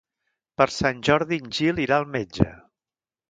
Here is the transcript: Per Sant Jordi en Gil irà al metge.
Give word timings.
Per 0.61 0.65
Sant 0.75 1.03
Jordi 1.09 1.37
en 1.43 1.53
Gil 1.57 1.81
irà 1.85 2.01
al 2.03 2.09
metge. 2.17 2.49